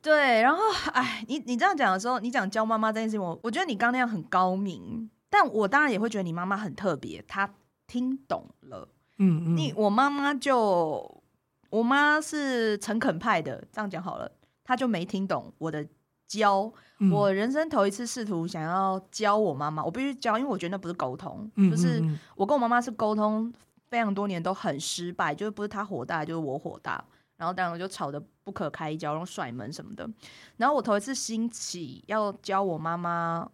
[0.00, 0.40] 对。
[0.42, 5.10] 然后，哎，你你这样讲的时候，你讲教妈妈这件事情，我我觉得你刚那样很高明。
[5.28, 7.52] 但我当然也会觉得你妈妈很特别，她
[7.88, 8.88] 听懂了。
[9.18, 11.22] 嗯嗯，你我妈妈就
[11.70, 14.30] 我妈是诚恳派的，这样讲好了，
[14.64, 15.86] 她就没听懂我的
[16.26, 16.72] 教。
[16.98, 22.02] 嗯、我人生头一次试图想要教我妈妈，我必须教，因为我觉得那不是沟通，嗯嗯嗯，就是
[22.34, 23.52] 我跟我妈妈是沟通
[23.88, 27.04] 非常多年都很失败，就是不是她火大，就是我火大，
[27.36, 30.08] 然后当然就吵得不可开交，然后甩门什么的。
[30.56, 33.48] 然后我头一次兴起要教我妈妈。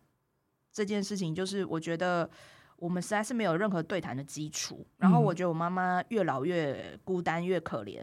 [0.75, 2.31] 这件事情就是，我觉得
[2.83, 4.85] 我们实在是没有任何对谈的基础。
[4.97, 8.03] 然后我觉得我妈妈越老越孤单，越可怜，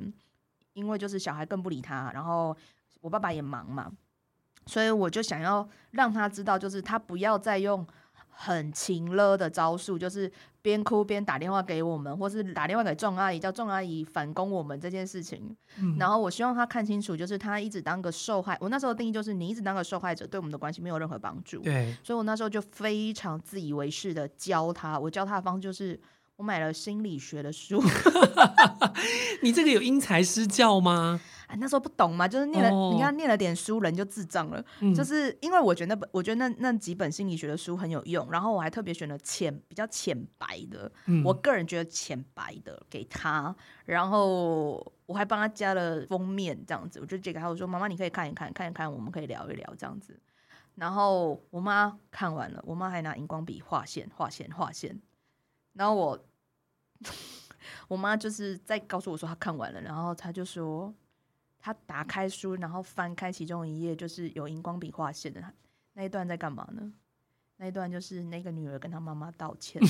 [0.72, 2.56] 因为就是小孩更不理她，然后
[3.02, 3.92] 我爸爸也忙嘛，
[4.68, 7.86] 所以我就想要让他知道，就是他不要再用。
[8.42, 15.54] 很勤勒的招数，就是边哭边打电话给我们，或是打电话给仲阿姨，叫仲阿姨反攻我们这件事情。
[15.78, 18.58] 嗯、然后我希望他看清楚，就是他一直当个受害。
[18.62, 21.60] 我那时候的定义就是，你一直当个受害者，对我们的关系没有任何帮助。
[21.60, 24.98] 对，所以我那时候就非常自以为是的教他。
[24.98, 26.00] 我教他的方式就是，
[26.38, 27.84] 我买了心理学的书。
[29.44, 31.20] 你这个有因材施教吗？
[31.50, 32.94] 哎，那时候不懂嘛，就是念了，oh.
[32.94, 34.64] 你看念了点书，人就智障了。
[34.82, 50.16] 嗯、就是因为我觉得那本，我觉得那那几本心理学的书很有用，然后我还特别选了浅比较浅白的，嗯、我个人觉得浅白的给他，然后我还帮他加了封面这样子，我就借给他，我说妈妈你可以看一看，看一看，我们可以聊一聊这样子。
[50.76, 55.02] 然后我妈看完了，我妈还拿荧光笔画线画线画线，
[55.74, 56.26] 然后我
[57.90, 60.94] 我妈就是在告诉我说她看完了，然后她就说。
[61.60, 65.44] 他打开书，然后翻开其中一页，就是有荧光笔画线的
[65.94, 66.92] 那一段，在干嘛呢？
[67.58, 69.82] 那一段就是那个女儿跟她妈妈道歉，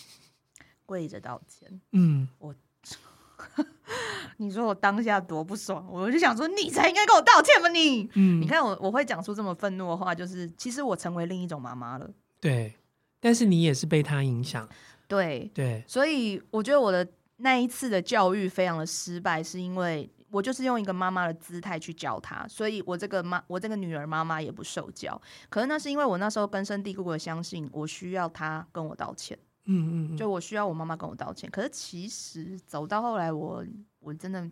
[0.84, 1.80] 跪着道歉。
[1.92, 2.54] 嗯，我，
[4.36, 8.06] 你说我当下多不爽，我就想说，你才应该跟我道歉吧，你。
[8.12, 12.10] 嗯，你看我，我会讲出这么愤怒的话，就是其实我成为另一种妈妈了。
[12.38, 12.74] 对，
[13.18, 14.68] 但是你也是被他影响。
[15.06, 20.10] 对对，所以我觉得我的那一次的教育非常的失败，是因为。
[20.30, 25.20] 我就是用一个妈妈的姿态去教他，所以我这个妈，我这个女儿妈妈也不受教。
[25.48, 29.38] 可是那是因为我那时候根深蒂固的相信，我需要她跟我道歉。
[29.64, 31.50] 嗯嗯，就我需要我妈妈跟我道歉。
[31.50, 33.66] 可是其实走到后来我，我
[34.00, 34.50] 我真的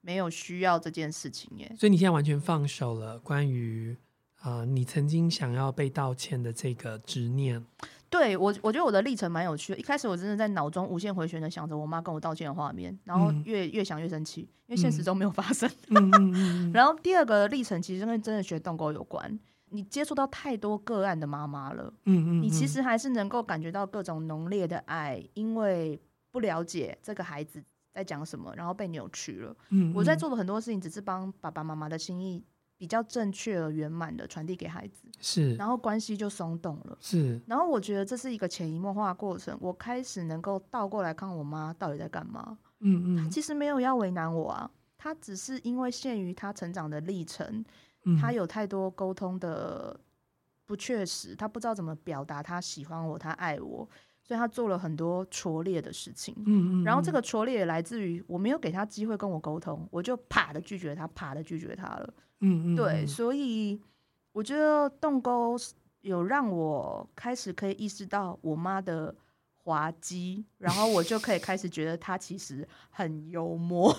[0.00, 1.72] 没有需要这件事情耶。
[1.78, 3.96] 所以你现在完全放手了，关于
[4.40, 7.64] 啊、呃，你曾经想要被道歉的这个执念。
[8.08, 9.78] 对我，我觉得我的历程蛮有趣的。
[9.78, 15.68] 一开始我真的在脑中无限回旋的想着我妈跟我道歉的画面，然后越越想越生气，因为现实中没有发生。
[15.90, 19.38] 嗯、 然后第二个历程其实跟真的学动沟有关，
[19.70, 29.56] 你接触到太多个案的妈妈了，嗯嗯，你其实还是能够感觉到各种浓烈的爱，因为不了解这个孩子在讲什么，然后被扭曲了。
[29.70, 32.44] 嗯，我在做的很多事情只是帮爸爸妈妈的心意。
[32.78, 47.64] 比较正确而圆满的传递给孩子，是，然后关系就松动了，是，然后我觉得这是一个潜移默化的过程，我开始能够倒过来看我妈到底在干嘛，嗯嗯，她其实没有要为难我啊，她只是因为限于她成长的历程，
[48.20, 49.98] 她有太多沟通的
[50.66, 53.88] 不确实，她不知道怎么表达她喜欢我，她爱我。
[54.22, 63.80] 所以他做了很多拙劣的事情，嗯嗯，然后这个拙劣也来自于我没有给他机会跟我沟通，我就啪的拒绝他，啪的拒绝他了，嗯嗯，对，所以
[64.32, 65.56] 我觉得动沟
[66.02, 69.14] 有让我开始可以意识到我妈的
[69.54, 73.96] 滑稽，然后我就可以开始觉得她其实很幽默。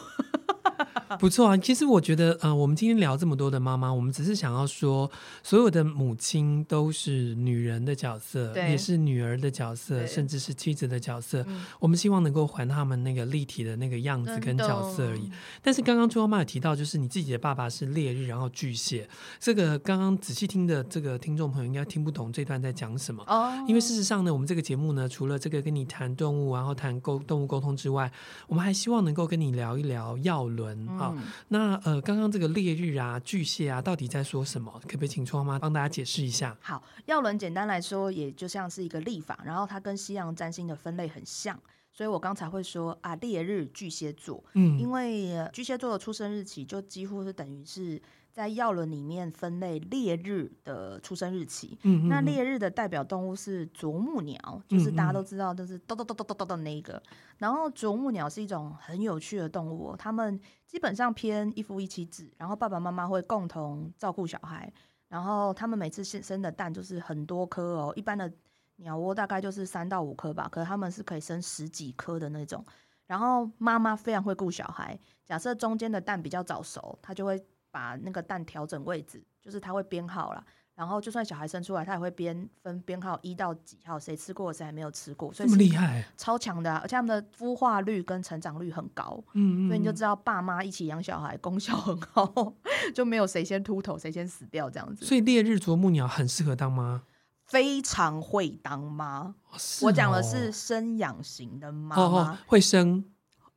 [1.20, 5.10] 不错啊，其实我觉得，呃，我们今天聊这么多的妈妈，我们只是想要说，
[5.42, 11.44] 所有的母亲都是女人的角色，对也是女儿的角色，甚至是妻子的角色。
[11.48, 15.30] 嗯、我们希望能够还他们那个立体的那个样子跟角色而已。
[15.62, 19.08] 但是刚刚朱妈妈有提到，就是你自己的爸爸是烈日，然后巨蟹，
[19.40, 23.52] 这个刚刚仔细听的这个听众朋友应该听不懂这段在讲什么哦。
[23.68, 28.12] 因为事实上呢，我们这个节目呢，除了这个跟你谈动物，然后谈沟动物沟通之外，
[28.48, 30.66] 我们还希望能够跟你聊一聊药轮。
[30.75, 31.15] 嗯好，
[31.49, 34.71] 那呃，刚刚这个烈日啊、巨蟹啊，到底在说什么？
[34.84, 36.58] 可不可以请春花妈帮大家解释一下？
[36.62, 41.60] 好，耀轮简单来说，也就像是一个历法，然后它跟西洋占星的分类很像，
[41.91, 48.01] 所以我刚才会说啊，烈日巨蟹座，嗯，因为巨蟹座的出生日期就几乎是等于是。
[48.38, 57.02] 在药轮里面分类烈日的出生日期，嗯嗯，那烈日的代表动物是啄木鸟，就是大家都知道，就是咚咚咚咚咚咚的那一个。
[57.39, 64.71] 然后啄木鸟是一种很有趣的动物，它们基本上偏一夫一妻制，然后爸爸妈妈会共同照顾小孩，
[65.08, 68.32] 然后他们每次生的蛋就是很多颗哦，一般的
[68.76, 72.63] 鸟窝大概就是三到五颗吧，可是他们是可以生十几颗的那种。
[73.08, 77.43] 然后妈妈非常会顾小孩，假设中间的蛋比较早熟，它就会。
[77.78, 80.44] 把那个蛋调整位置，就是它会编号啦。
[80.74, 92.54] 然后就算小孩生出来，他也会编分编号一到几号，谁吃过谁还没有吃过，所以这么厉害，超强的，而且他们的孵化率跟成长率很高，嗯，嗯，所以你就知道爸妈一起养小孩功效很好，
[92.94, 95.06] 就没有谁先秃头谁先死掉这样子。
[95.06, 97.02] 所以烈日啄木鸟很适合当妈，
[97.46, 99.20] 非常会当妈。
[99.20, 103.04] 哦哦、我讲的是生养型的妈妈，会生。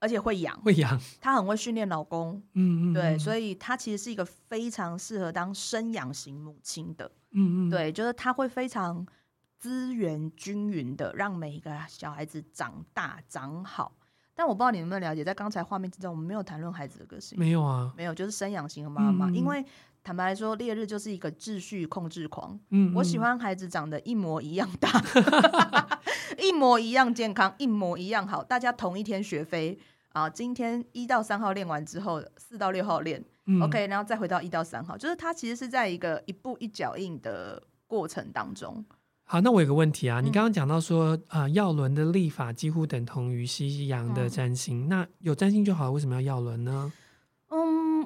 [0.00, 9.06] 而且会养，会养，她很会训练老公，嗯嗯，对，所以她其实是一个非常适合当生养型母亲的，嗯嗯，对，就是她会非常
[9.58, 13.92] 资源均匀的让每一个小孩子长大长好，
[14.34, 17.38] 但我不知道你有没有了解，在刚才画面之中，我们没有谈论孩子的个性。
[17.38, 19.28] 没有啊，没有，就是生养型的妈妈。
[19.28, 19.62] 嗯、因为
[20.02, 22.58] 坦白来说，烈日就是一个秩序控制狂。
[22.70, 24.90] 嗯，嗯，我喜欢孩子长得一模一样大，
[26.40, 28.42] 一模一样健康，一模一样好。
[28.42, 29.78] 大家同一天学飞
[30.12, 38.84] 啊，今天一到三号练完之后，四到六号练、嗯、，OK，然后再回到一到三号，就是他其实是在一个一步一脚印的过程当中。
[39.24, 46.92] 好，那我有个问题啊，你刚刚讲到说，啊、呃，药轮的立法几乎等同于西洋的占星，嗯、那有占星就好了，为什么要药轮呢？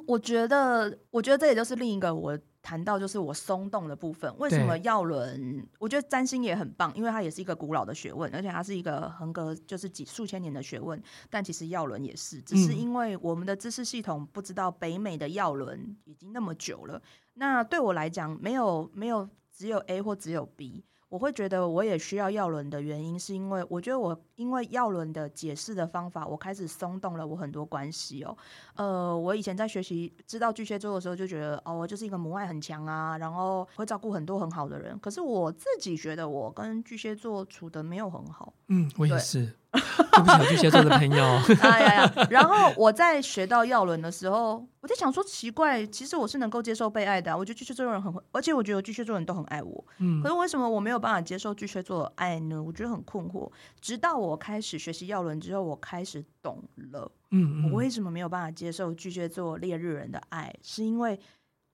[0.05, 4.33] 嗯，我觉得，我觉得这也就是另一个我谈到就是我松动的部分。
[4.39, 5.67] 为什么药轮？
[5.79, 11.01] 我觉得占星也很棒，因为它也是一个古老的学问，而且它是一个横隔就是几数千年的学问。
[11.29, 17.01] 但其实药轮也是，只是因为我们的知识系统不知道北美的药轮已经那么久了。
[17.35, 20.85] 那对我来讲，没有没有只有 A 或只有 B。
[21.15, 28.37] 我会觉得我也需要耀伦的原因，是因为我觉得我因为耀伦的解释的方法，我开始松动了我很多关系哦。
[28.75, 34.99] 呃，我以前在学习知道巨蟹座的时候，就觉得哦，我就是一个母爱很强啊，然后会照顾很多很好的人。
[34.99, 38.53] 可是我自己觉得我跟巨蟹座处的没有很好。
[38.67, 39.53] 嗯，我也是。
[40.15, 41.25] 对不起，巨蟹座的朋友。
[41.61, 42.27] 哎呀呀！
[42.31, 47.37] 然后我在学到药轮的时候，我在想说，奇怪，其实我是能够接受被爱的啊。
[47.37, 49.85] 我觉得巨蟹座人很会，而且我觉得巨蟹座人都很爱我。
[49.99, 50.23] 嗯。
[50.23, 52.63] 可是为什么我没有办法接受巨蟹座的爱呢？
[52.63, 53.51] 我觉得很困惑。
[53.81, 57.11] 直到我开始学习药轮之后，我开始懂了。
[57.31, 57.69] 嗯。
[57.71, 60.55] 我为什么没有办法接受巨蟹座烈日人的爱？
[60.63, 61.19] 是因为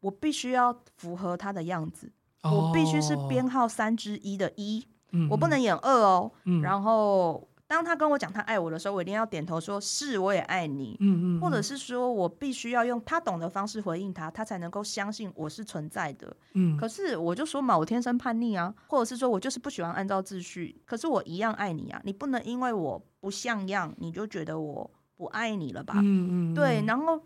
[0.01, 2.11] 我必须要符合他的样子，
[2.43, 6.33] 我必须是编号三之一的一，嗯我不能演二哦。
[6.45, 7.47] 嗯然后。
[7.71, 10.97] 当他跟我讲他爱我的时候，我一定要点头说是，我也爱你。
[10.99, 16.37] 嗯嗯，或者是说我必须要用他懂的方式回应他，他才能够相信我是存在的。
[16.55, 25.95] 嗯，可是我就说嘛，我天生叛逆啊，或者是说我就是不喜欢按照秩序，可是我一样爱你啊，你不能因为我不像样，你就觉得我不爱你了吧？
[25.99, 26.83] 嗯嗯，对。
[26.89, 27.23] 然后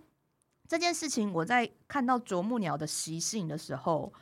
[0.68, 4.12] 这件事情，我在看到啄木鸟的习性的时候，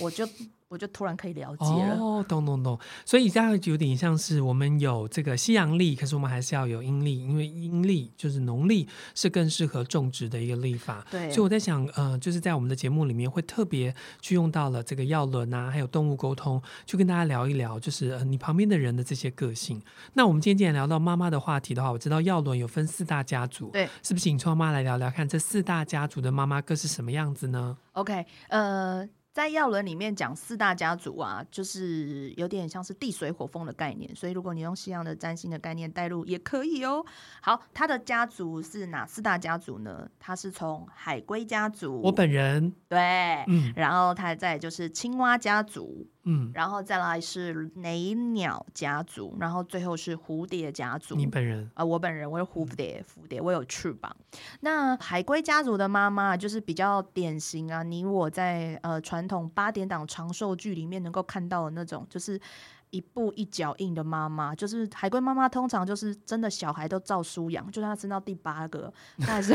[0.00, 0.26] 我就。
[0.68, 11.02] 我就突然可以了解了哦，懂懂懂，所以这样有点像是我们有这个西洋历，可是我们还是要有阴历，因为阴历就是农历是更适合种植的一个历法。
[11.10, 19.80] 对，所以我在想，呃，就是在我们的节目里面会特别去用到了这个药轮啊，还有动物沟通，去跟大家聊一聊，就是呃你旁边的人的这些个性。
[20.12, 29.08] 那我们今天既然聊到妈妈的话题的话，我知道药轮有分四大家族，对，是不是请创妈来聊聊看这四大家族的妈妈各是什么样子呢？OK，呃。
[29.32, 37.04] 在药轮里面讲四大家族啊，就是有点像是地水火风的概念，所以如果你用西洋的占星的概念带入也可以哦。
[37.40, 40.10] 好，他的家族是哪四大家族呢？
[40.18, 42.98] 他是从海龟家族，我本人对，
[43.46, 46.06] 嗯，然后他再就是青蛙家族。
[46.24, 51.14] 嗯，然后再来是雷鸟家族，然后最后是蝴蝶家族。
[51.14, 54.14] 你本人啊、呃，我本人我是蝴蝶，蝴蝶我有翅膀。
[54.60, 62.40] 那海龟家族的妈妈就是比较典型啊，你我在呃传统八点档长寿剧里面能够看到的那种，就是。
[62.90, 69.54] 一步一脚印的妈妈，就是海龟妈妈，通常就是真的小孩都照书养，就算她生到第八个，她还是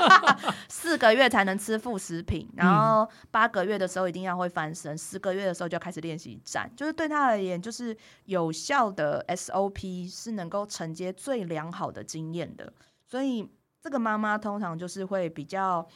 [0.68, 12.72] 四个月才能吃副食品，然后八个月的时候一定要会翻身，十个月的时候就要开始练习站，就是对她而言，就是有效的 SOP 是能够承接最良好的经验的，
[13.06, 13.48] 所以
[13.80, 15.88] 这个妈妈通常就是会比较。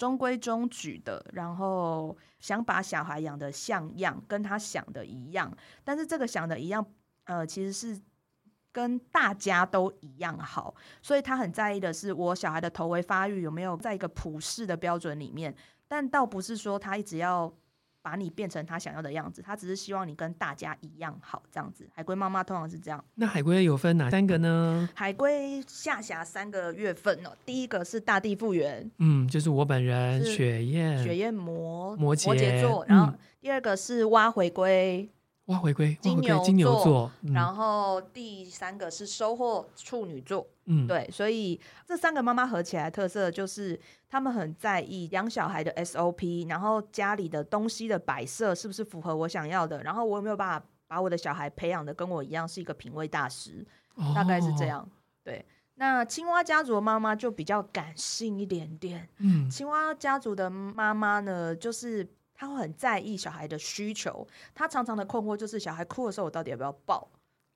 [0.00, 5.54] 中规中矩的，然后想把小孩养得像样，跟他想的一样。
[5.84, 6.82] 但是这个想的一样，
[7.24, 8.00] 呃，其实是
[8.72, 10.74] 跟大家都一样好。
[11.02, 15.54] 所以他很在意的是，我小孩的头围发育有没有在一个普世的标准里面。
[15.86, 17.54] 但倒不是说他一直要。
[18.02, 21.88] 把你变成他想要的样子，他只是希望你跟大家一样好，这样子。
[21.94, 23.04] 海龟妈妈通常是这样。
[23.14, 24.88] 那海龟有分哪三个呢？
[24.94, 27.30] 海龟下辖三个月份哦。
[27.44, 32.84] 第一个是大地复原，嗯，就是我本人雪燕，雪燕摩摩羯，摩羯座。
[32.88, 35.08] 然后第二个是蛙回归。
[35.50, 53.66] 挖回归，金牛金牛座，嗯、然后第三个是收获处女座，嗯，对，所以这三个妈妈合起来的特色就是，他们很在意养小孩的 SOP，然后家里的东西的摆设是不是符合我想要的，然后我有没有办法把我的小孩培养的跟我一样是一个品味大师，
[53.96, 54.88] 哦、大概是这样。
[55.24, 55.44] 对，
[55.74, 62.08] 那青蛙家族的妈妈就比较感性一点点，嗯，青蛙家族的妈妈呢，就是。
[62.40, 67.06] 他会很在意小孩的需求，他常常的困惑就是小孩哭的时候，我到底要不要抱？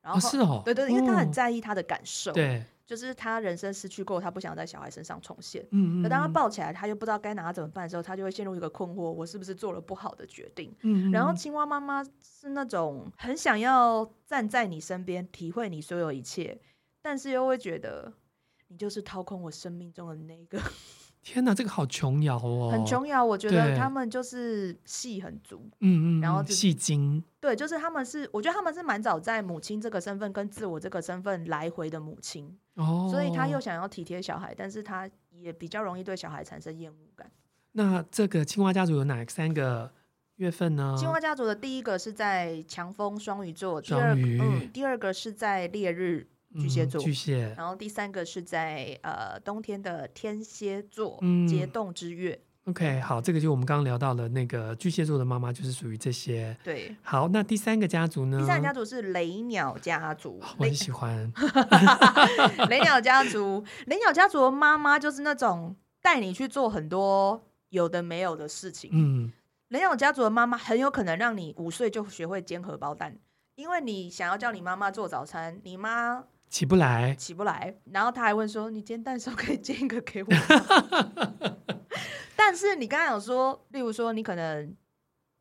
[0.02, 5.66] 然后、哦、是哦，对对，因为他很在意他的感受，对，就是他人生失去过，他不想在小孩身上重现。
[5.70, 6.02] 嗯嗯。
[6.02, 10.70] 可当他抱起来，他又不知道该拿他怎么办的时候，他就会陷入一个困惑：我是不是做了不好的决定？
[10.82, 11.12] 嗯，嗯。
[11.12, 16.60] 然后青蛙妈妈是那种很想要站在你身边，体会你所有一切，
[17.00, 18.12] 但是又会觉得
[18.68, 20.60] 你就是掏空我生命中的那个。
[21.24, 23.24] 天哪，这个好琼瑶哦，很琼瑶。
[23.24, 27.24] 我觉得他们就是戏很足，嗯嗯，然后戏精。
[27.40, 37.30] 对，就是他们是，我觉得他们是蛮早在母亲这个身份跟自我这个身份来回的母亲哦，所以他又想要体贴小孩，但是他也比较容易对小孩产生厌恶感。
[37.72, 39.90] 那这个青蛙家族有哪三个
[40.36, 40.94] 月份呢？
[40.98, 46.28] 青蛙家族的第一个是在强风双鱼座，第二，嗯，第二个是在烈日。
[46.58, 52.40] 巨蟹座，巨蟹，然后第三个是在呃冬天的天蝎座，嗯，节冻之月。
[52.66, 56.56] OK，好，这个就我们刚刚聊到了那个巨蟹座的妈妈，就是属于这些。
[56.64, 58.38] 对，好，那第三个家族呢？
[58.40, 61.30] 第三个家族是雷鸟家族，我很喜欢。
[62.70, 68.90] 雷鸟家族，雷鸟家族的妈妈就是那种带你去做很多有的没有的事情。
[68.94, 69.30] 嗯，
[69.68, 73.18] 雷鸟家族的妈妈很有可能让你五岁就学会煎荷包蛋，
[73.56, 76.24] 因为你想要叫你妈妈做早餐，你妈。
[76.54, 80.38] 起不来，起不来，然后他还问说：“你煎蛋的时候可以煎一个给我吗？”
[82.36, 84.72] 但是你刚才有说，例如说你可能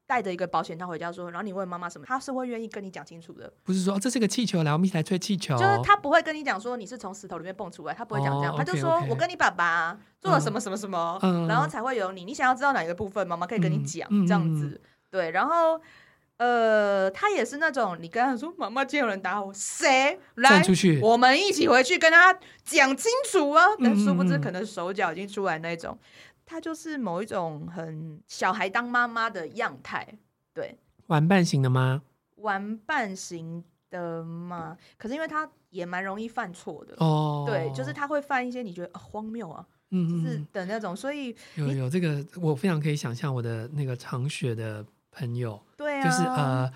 [0.07, 3.53] 带着一个保险套回家说，然后你问妈妈什么，他是会愿意跟你讲清楚的。
[3.61, 5.55] 不是说这是个气球，来我们一起来吹气球。
[5.55, 12.25] 就是他不会跟你讲说你是从石头里面蹦出来，他不会讲这样，哦、他就说 okay, okay 我跟你爸爸做了什么什么什么，嗯、然后才会有你。
[12.25, 14.81] 你想要知道哪一个部分，妈妈可以跟你讲，嗯、这样子。
[14.83, 15.79] 嗯、对，然后。
[16.37, 20.61] 呃，他也是那种，你跟他说：“妈妈，今天有人打我，谁来？
[20.61, 25.97] 出去，我们一起回去跟他讲清楚啊！”但殊不知，可能手脚已经出来那种。
[26.45, 30.05] 他就是某一种很小孩当妈妈的样态，
[30.53, 30.75] 对，
[31.07, 32.01] 玩伴型的吗？
[32.37, 34.75] 玩伴型的吗？
[34.97, 40.93] 可是因为他也蛮容易犯错的哦，对，就是他会犯一些你觉得、哦、荒谬啊，嗯，是的那种。
[40.93, 44.85] 所以有有这个，我非常可以想象我的那个长雪的。
[45.13, 46.71] 朋友，对啊，就是呃，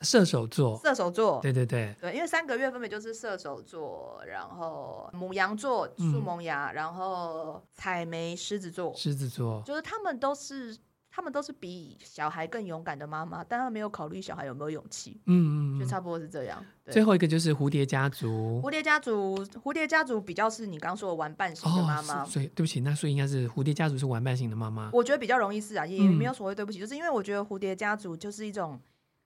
[0.00, 10.76] 射手座，射手座，对对对，对，因为三个月分别就是射手座，然后母羊座、树萌芽，嗯、然后采梅狮子座，狮子座，就是他们都是。
[11.14, 15.20] 他们都是比小孩更勇敢的妈妈，但他没有考虑小孩有没有勇气。
[15.26, 16.60] 嗯嗯，就差不多是这样。
[16.90, 18.60] 最后一个就是蝴蝶家族。
[18.60, 22.24] 蝴蝶家族，蝴蝶家族比较是你刚刚说的玩伴型的妈妈。
[22.24, 24.90] 哦，所以对不起，那所以应该是蝴蝶家族是玩伴型的妈妈。
[24.92, 28.80] 我觉得比较容易是啊，也没有所谓对不起，嗯、就是因为我觉得蝴蝶家族就是一种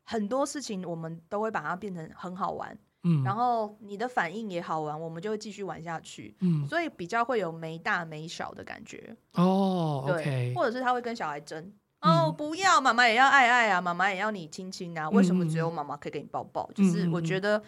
[0.04, 2.78] 很多事情我们都会把它变成很好玩。
[3.04, 6.36] 嗯，然后你的反应也好玩，我们就会继续玩下去。
[6.40, 9.16] 嗯，所以比较会有没大没小的感觉。
[9.34, 11.72] 哦，对或者是他会跟小孩争。
[12.00, 15.10] 哦，不要，妈妈也要爱爱啊，妈妈也要你亲亲啊。
[15.10, 16.68] 为什么只有妈妈可以给你抱抱？
[16.68, 17.60] 嗯、就是我觉得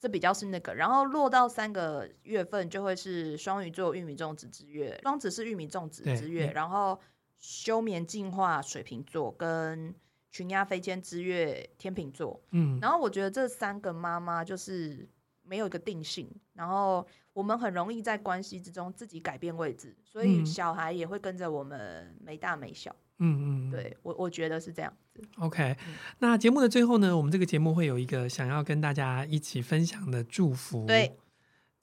[0.00, 0.74] 这比较是那个。
[0.74, 6.98] 然后落到三个月份就会是双鱼座玉米种植之月，双子是玉米种植之月，然后
[7.38, 9.94] 休眠进化水瓶座跟
[10.34, 12.42] 群鸦飞迁之月天秤座。
[12.50, 15.08] 嗯，然后我觉得这三个妈妈就是
[15.44, 22.94] 没有一个定性，然后我们很容易在关系之中自己改变位置，所以小孩也会跟着我们没大没小。
[23.18, 25.22] 嗯嗯，对我我觉得是这样子。
[25.38, 25.76] OK，
[26.18, 30.84] 那节目的最后呢，我们这个节目会有一个想要跟大家一起分享的祝福。
[30.84, 31.16] 对，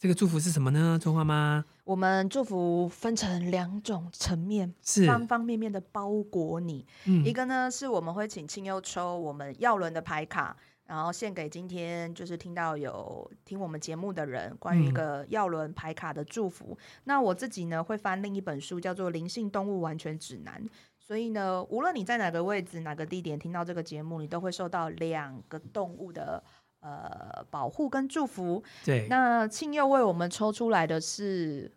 [0.01, 0.97] 这个祝福是什么呢？
[0.99, 6.83] 春花妈，我们祝福分成两种层面，是方方面面的包裹你。
[7.05, 16.69] 嗯，一个呢是我们会请亲友抽我们耀伦的牌卡，然后献给今天就是听到有听我们节目的人，关于一个耀伦牌卡的祝福。
[16.71, 20.59] 嗯，那我自己呢会翻另一本书，叫做《灵性动物完全指南》。
[20.97, 26.41] 所以呢，无论你在哪个位置、哪个地点听到这个节目，你都会受到两个动物的
[26.81, 28.61] 呃保护跟祝福。
[28.83, 31.71] 对，那庆佑为我们抽出来的是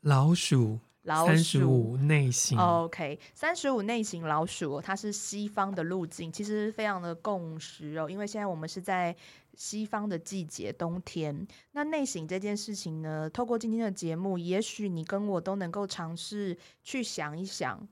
[0.00, 2.58] 老鼠，老鼠三十五内型。
[2.58, 8.10] OK，三十五内型老鼠，它是西方的路径，其实非常的共识哦。
[8.10, 9.14] 因为现在我们是在
[9.54, 11.46] 西方的季节，冬天。
[11.72, 17.86] 那内型这件事情呢，透过今天的节目，也许你跟我都能够尝试去想一想。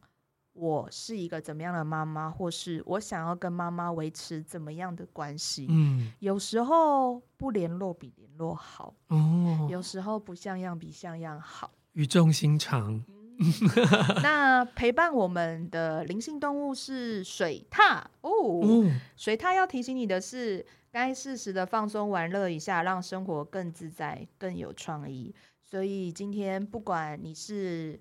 [0.54, 5.66] 我是一个怎么样的妈妈，或是我想要跟妈妈维持怎么样的关系？
[5.68, 13.04] 嗯，有时候不联络比联络好哦，有时候不像样比像样好，语重心长。
[13.08, 13.52] 嗯、
[14.22, 25.34] 那陪伴我们的灵性动物是水獭哦，哦水獭要提醒你的是，该适时的放松玩乐一下，让生活更自在、更有创意。
[25.60, 28.00] 所以今天不管你是。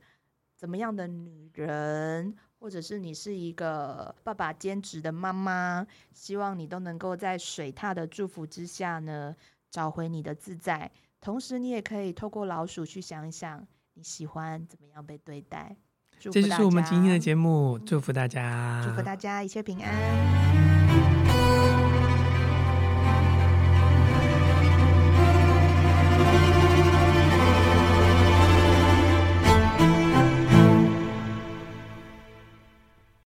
[0.64, 9.36] 怎么样的女人，或者是你是一个爸爸兼职的妈妈，希望你都能够在水獭的祝福之下呢，
[9.70, 10.89] 找回你的自在。
[11.20, 15.76] 同时，你也可以透过老鼠去想一想，你喜欢怎么样被对待。
[16.18, 21.23] 这就是我们今天的节目，祝福大家，祝福大家一切平安。